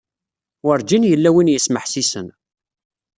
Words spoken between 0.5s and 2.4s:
Werǧin yella win yesmeḥsisen.